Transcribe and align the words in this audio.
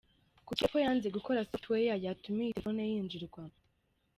Kuki 0.45 0.61
Apple 0.65 0.83
yanze 0.85 1.07
gukora 1.17 1.47
Software 1.51 1.99
yatuma 2.05 2.39
iyi 2.43 2.53
telefoni 2.55 2.81
yinjirwamo?. 2.91 3.55